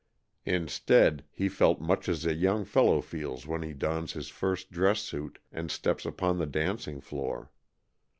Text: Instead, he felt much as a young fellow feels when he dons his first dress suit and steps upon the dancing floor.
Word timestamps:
Instead, 0.47 1.25
he 1.31 1.47
felt 1.47 1.79
much 1.79 2.09
as 2.09 2.25
a 2.25 2.33
young 2.33 2.65
fellow 2.65 3.01
feels 3.01 3.45
when 3.45 3.61
he 3.61 3.71
dons 3.71 4.13
his 4.13 4.29
first 4.29 4.71
dress 4.71 5.01
suit 5.01 5.37
and 5.51 5.69
steps 5.69 6.07
upon 6.07 6.39
the 6.39 6.47
dancing 6.47 6.99
floor. 6.99 7.51